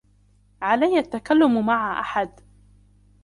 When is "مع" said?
1.65-1.99